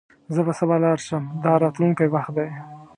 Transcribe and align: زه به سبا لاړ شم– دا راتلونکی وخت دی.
زه 0.33 0.41
به 0.45 0.53
سبا 0.59 0.75
لاړ 0.85 0.97
شم– 1.07 1.23
دا 1.43 1.51
راتلونکی 1.63 2.07
وخت 2.13 2.31
دی. 2.37 2.49